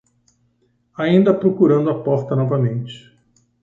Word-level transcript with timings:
Ainda 0.95 1.31
procurando 1.31 1.91
a 1.91 1.99
porta 2.03 2.35
novamente 2.35 3.15